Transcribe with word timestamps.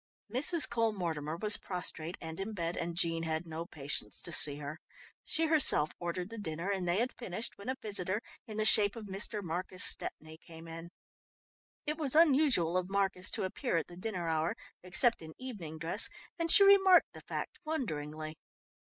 Mrs. 0.33 0.67
Cole 0.67 0.93
Mortimer 0.93 1.37
was 1.37 1.57
prostrate 1.57 2.17
and 2.19 2.39
in 2.39 2.53
bed, 2.53 2.75
and 2.75 2.97
Jean 2.97 3.21
had 3.21 3.45
no 3.45 3.67
patience 3.67 4.19
to 4.23 4.31
see 4.31 4.55
her. 4.57 4.79
She 5.25 5.45
herself 5.45 5.91
ordered 5.99 6.31
the 6.31 6.39
dinner, 6.39 6.71
and 6.71 6.87
they 6.87 6.97
had 6.97 7.13
finished 7.13 7.55
when 7.59 7.69
a 7.69 7.75
visitor 7.79 8.19
in 8.47 8.57
the 8.57 8.65
shape 8.65 8.95
of 8.95 9.05
Mr. 9.05 9.43
Marcus 9.43 9.83
Stepney 9.83 10.37
came 10.39 10.67
in. 10.67 10.89
It 11.85 11.97
was 11.99 12.15
unusual 12.15 12.77
of 12.77 12.89
Marcus 12.89 13.29
to 13.29 13.43
appear 13.43 13.77
at 13.77 13.85
the 13.85 13.95
dinner 13.95 14.27
hour, 14.27 14.55
except 14.81 15.21
in 15.21 15.33
evening 15.37 15.77
dress, 15.77 16.09
and 16.39 16.51
she 16.51 16.63
remarked 16.63 17.13
the 17.13 17.21
fact 17.21 17.59
wonderingly. 17.63 18.39